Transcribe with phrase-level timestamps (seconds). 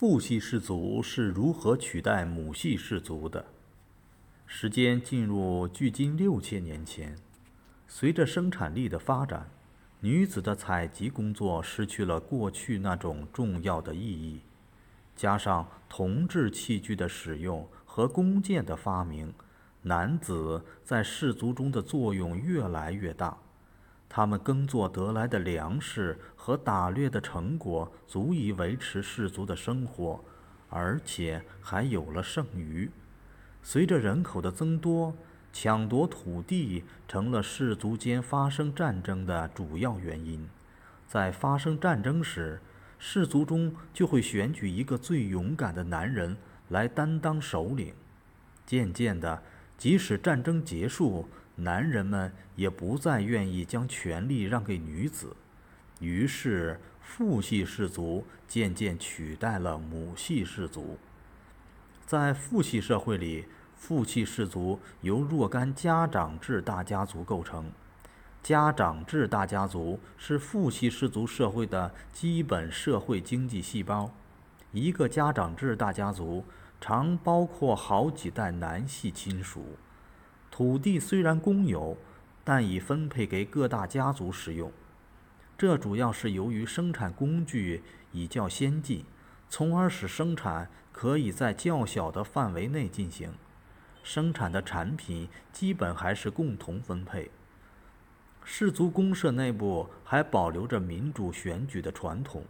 [0.00, 3.44] 父系氏族是如何取代母系氏族的？
[4.46, 7.16] 时间进入距今六千年前，
[7.88, 9.50] 随着生产力的发展，
[9.98, 14.40] 女子的采集工作失去了过去那种重要的意义。
[15.16, 19.34] 加上铜制器具的使用和弓箭的发明，
[19.82, 23.36] 男子在氏族中的作用越来越大。
[24.08, 30.24] 他们耕作得来的粮食和打猎的成果足以维持氏族的生活，
[30.70, 32.90] 而且还有了剩余。
[33.62, 35.14] 随着人口的增多，
[35.52, 40.48] 抢夺土地成了氏族间发生战争的主要原因。
[41.06, 42.60] 在发生战争时，
[42.98, 46.36] 氏族中就会选举一个最勇敢的男人
[46.68, 47.92] 来担当首领。
[48.64, 49.42] 渐渐的，
[49.76, 51.28] 即使战争结束，
[51.60, 55.36] 男人们也不再愿意将权力让给女子，
[55.98, 60.96] 于是父系氏族渐渐取代了母系氏族。
[62.06, 67.72] 在父系社会里，父系氏族由若干家长制大家族构成。
[68.40, 74.12] 家长制大家族是父系氏族社会的基本社会经济细胞。
[74.70, 76.44] 一个家长制大家族
[76.80, 79.76] 常包括好几代男系亲属。
[80.58, 81.96] 土地虽然公有，
[82.42, 84.72] 但已分配给各大家族使用。
[85.56, 89.04] 这主要是由于生产工具已较先进，
[89.48, 93.32] 从而使生产可以在较小的范围内进行。
[94.02, 97.30] 生产的产品基本还是共同分配。
[98.42, 102.42] 氏族公社内部还保留着民主选举的传统。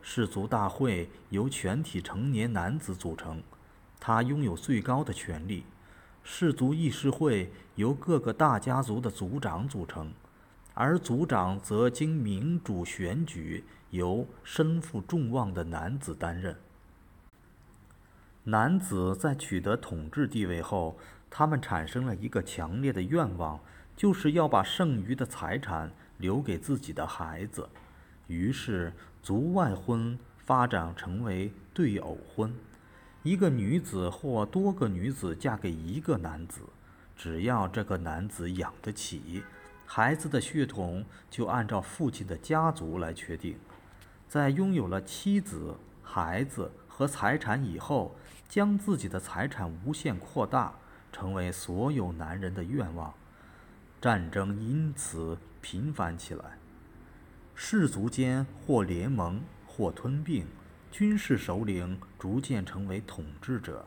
[0.00, 3.42] 氏族大会由全体成年男子组成，
[4.00, 5.64] 他拥有最高的权力。
[6.28, 10.12] 氏族议事会由各个大家族的族长组成，
[10.74, 16.56] 而族长则经民主选举，由身负众望的男子担任。
[18.42, 20.98] 男子在取得统治地位后，
[21.30, 23.60] 他们产生了一个强烈的愿望，
[23.96, 27.68] 就是要把剩余的财产留给自己的孩子。
[28.26, 32.52] 于是，族外婚发展成为对偶婚。
[33.26, 36.60] 一个女子或多个女子嫁给一个男子，
[37.16, 39.42] 只要这个男子养得起，
[39.84, 43.58] 孩子的血统就按照父亲的家族来确定。
[44.28, 48.14] 在拥有了妻子、孩子和财产以后，
[48.48, 50.72] 将自己的财产无限扩大，
[51.10, 53.12] 成为所有男人的愿望。
[54.00, 56.58] 战争因此频繁起来，
[57.56, 60.46] 氏族间或联盟，或吞并。
[60.90, 63.84] 军事首领逐渐成为统治者，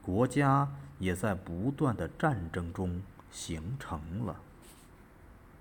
[0.00, 3.02] 国家也在不断的战争中
[3.32, 4.40] 形成了。